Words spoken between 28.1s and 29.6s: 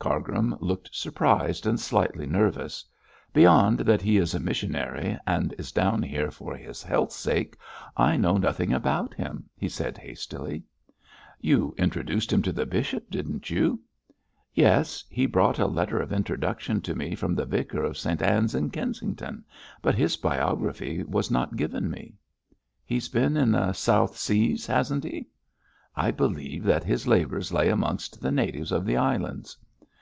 the natives of the islands!'